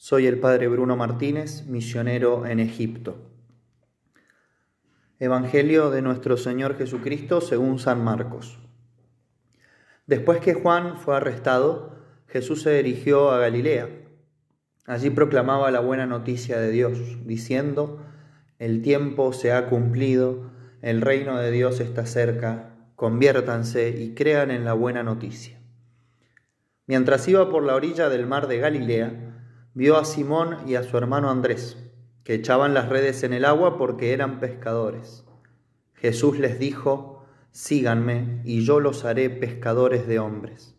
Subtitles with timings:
[0.00, 3.16] Soy el Padre Bruno Martínez, misionero en Egipto.
[5.18, 8.60] Evangelio de nuestro Señor Jesucristo según San Marcos.
[10.06, 11.96] Después que Juan fue arrestado,
[12.28, 13.88] Jesús se dirigió a Galilea.
[14.86, 18.00] Allí proclamaba la buena noticia de Dios, diciendo,
[18.60, 24.64] el tiempo se ha cumplido, el reino de Dios está cerca, conviértanse y crean en
[24.64, 25.58] la buena noticia.
[26.86, 29.27] Mientras iba por la orilla del mar de Galilea,
[29.74, 31.76] vio a Simón y a su hermano Andrés,
[32.24, 35.24] que echaban las redes en el agua porque eran pescadores.
[35.94, 40.76] Jesús les dijo, síganme y yo los haré pescadores de hombres.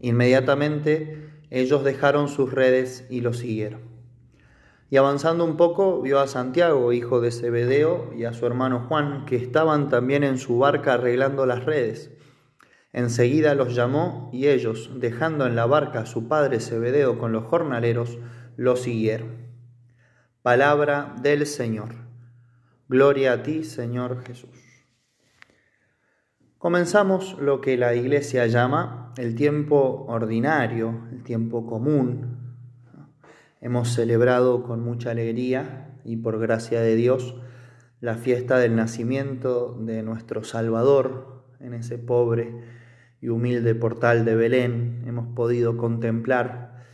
[0.00, 3.88] Inmediatamente ellos dejaron sus redes y lo siguieron.
[4.90, 9.26] Y avanzando un poco, vio a Santiago, hijo de Zebedeo, y a su hermano Juan,
[9.26, 12.10] que estaban también en su barca arreglando las redes.
[12.92, 17.44] Enseguida los llamó y ellos, dejando en la barca a su padre Zebedeo con los
[17.44, 18.18] jornaleros,
[18.56, 19.48] lo siguieron.
[20.42, 21.94] Palabra del Señor.
[22.88, 24.50] Gloria a ti, Señor Jesús.
[26.56, 32.56] Comenzamos lo que la Iglesia llama el tiempo ordinario, el tiempo común.
[33.60, 37.36] Hemos celebrado con mucha alegría y por gracia de Dios
[38.00, 42.54] la fiesta del nacimiento de nuestro Salvador en ese pobre
[43.20, 46.84] y humilde portal de Belén hemos podido contemplar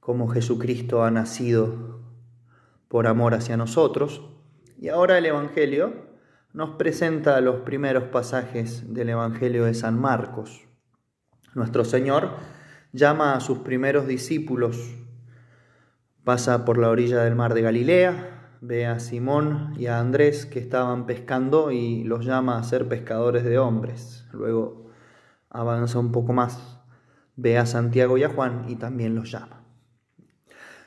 [0.00, 2.00] cómo Jesucristo ha nacido
[2.88, 4.22] por amor hacia nosotros.
[4.78, 6.06] Y ahora el Evangelio
[6.52, 10.62] nos presenta los primeros pasajes del Evangelio de San Marcos.
[11.54, 12.30] Nuestro Señor
[12.92, 14.94] llama a sus primeros discípulos,
[16.24, 18.35] pasa por la orilla del mar de Galilea,
[18.66, 23.44] ve a Simón y a Andrés que estaban pescando y los llama a ser pescadores
[23.44, 24.26] de hombres.
[24.32, 24.90] Luego
[25.50, 26.80] avanza un poco más,
[27.36, 29.62] ve a Santiago y a Juan y también los llama.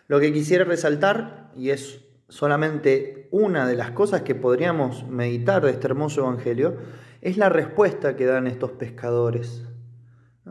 [0.07, 5.71] Lo que quisiera resaltar, y es solamente una de las cosas que podríamos meditar de
[5.71, 6.77] este hermoso Evangelio,
[7.21, 9.63] es la respuesta que dan estos pescadores.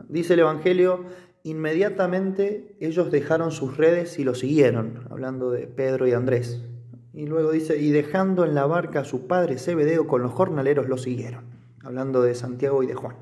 [0.07, 1.05] Dice el Evangelio,
[1.43, 6.63] inmediatamente ellos dejaron sus redes y lo siguieron, hablando de Pedro y Andrés.
[7.13, 10.87] Y luego dice, y dejando en la barca a su padre Zebedeo con los jornaleros
[10.87, 11.45] lo siguieron,
[11.83, 13.15] hablando de Santiago y de Juan.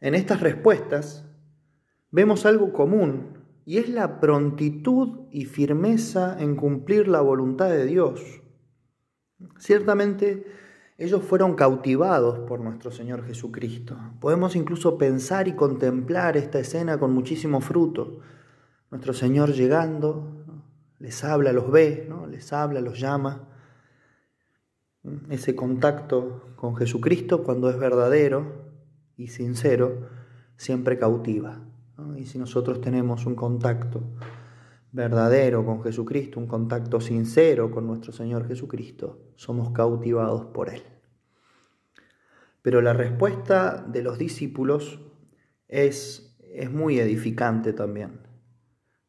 [0.00, 1.24] En estas respuestas
[2.10, 8.42] vemos algo común y es la prontitud y firmeza en cumplir la voluntad de Dios.
[9.58, 10.44] Ciertamente
[10.96, 13.98] ellos fueron cautivados por nuestro Señor Jesucristo.
[14.20, 18.20] Podemos incluso pensar y contemplar esta escena con muchísimo fruto.
[18.90, 20.43] Nuestro Señor llegando,
[20.98, 22.26] les habla, los ve, ¿no?
[22.26, 23.48] les habla, los llama.
[25.28, 28.72] Ese contacto con Jesucristo cuando es verdadero
[29.16, 30.08] y sincero
[30.56, 31.62] siempre cautiva.
[32.16, 34.02] Y si nosotros tenemos un contacto
[34.92, 40.82] verdadero con Jesucristo, un contacto sincero con nuestro Señor Jesucristo, somos cautivados por Él.
[42.62, 45.00] Pero la respuesta de los discípulos
[45.68, 48.23] es, es muy edificante también.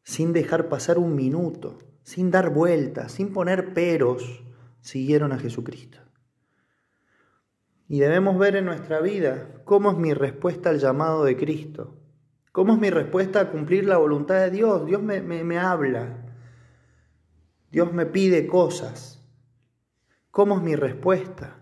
[0.06, 4.44] Sin dejar pasar un minuto, sin dar vueltas, sin poner peros,
[4.80, 5.98] siguieron a Jesucristo.
[7.88, 11.96] Y debemos ver en nuestra vida cómo es mi respuesta al llamado de Cristo,
[12.52, 14.86] cómo es mi respuesta a cumplir la voluntad de Dios.
[14.86, 16.24] Dios me, me, habla,
[17.72, 19.28] Dios me pide cosas.
[20.30, 21.58] ¿Cómo es mi respuesta?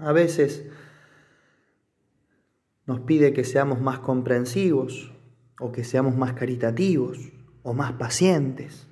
[0.00, 0.68] A veces
[2.84, 5.14] nos pide que seamos más comprensivos
[5.58, 7.37] o que seamos más caritativos
[7.68, 8.86] o más pacientes.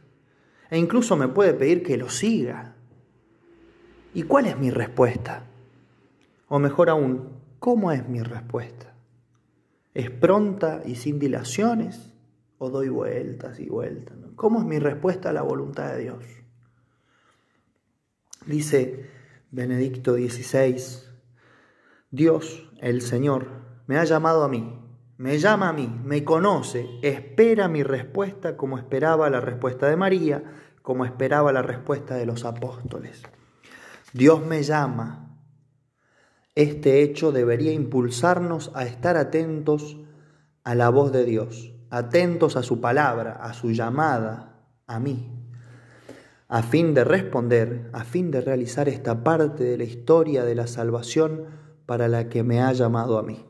[0.70, 2.74] E incluso me puede pedir que lo siga.
[4.12, 5.44] ¿Y cuál es mi respuesta?
[6.48, 8.94] O mejor aún, ¿cómo es mi respuesta?
[9.94, 12.12] ¿Es pronta y sin dilaciones?
[12.58, 14.18] ¿O doy vueltas y vueltas?
[14.34, 16.24] ¿Cómo es mi respuesta a la voluntad de Dios?
[18.44, 19.08] Dice
[19.50, 20.76] Benedicto XVI,
[22.10, 23.48] Dios, el Señor,
[23.86, 24.85] me ha llamado a mí,
[25.18, 30.44] me llama a mí, me conoce, espera mi respuesta como esperaba la respuesta de María,
[30.82, 33.22] como esperaba la respuesta de los apóstoles.
[34.12, 35.40] Dios me llama,
[36.54, 39.96] este hecho debería impulsarnos a estar atentos
[40.64, 45.32] a la voz de Dios, atentos a su palabra, a su llamada, a mí,
[46.48, 50.66] a fin de responder, a fin de realizar esta parte de la historia de la
[50.66, 51.46] salvación
[51.86, 53.44] para la que me ha llamado a mí.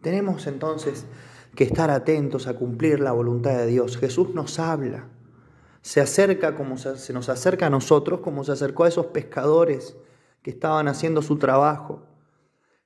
[0.00, 1.06] Tenemos entonces
[1.54, 3.98] que estar atentos a cumplir la voluntad de Dios.
[3.98, 5.08] Jesús nos habla,
[5.82, 9.96] se acerca como se nos acerca a nosotros, como se acercó a esos pescadores
[10.42, 12.02] que estaban haciendo su trabajo,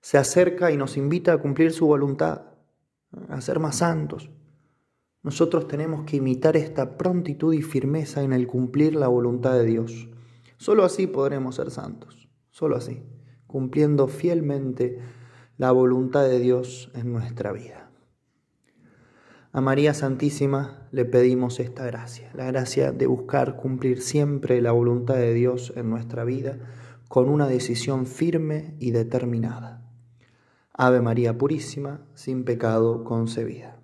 [0.01, 2.43] se acerca y nos invita a cumplir su voluntad,
[3.29, 4.31] a ser más santos.
[5.23, 10.09] nosotros tenemos que imitar esta prontitud y firmeza en el cumplir la voluntad de Dios.
[10.59, 13.03] Solo así podremos ser santos, solo así,
[13.47, 15.01] cumpliendo fielmente
[15.57, 17.91] la voluntad de Dios en nuestra vida.
[19.53, 25.15] A María Santísima le pedimos esta gracia, la gracia de buscar cumplir siempre la voluntad
[25.15, 26.59] de Dios en nuestra vida
[27.07, 29.89] con una decisión firme y determinada.
[30.73, 33.79] Ave María Purísima, sin pecado concebida.